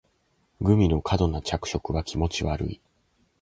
[0.61, 2.81] グミの過度な着色は気持ち悪い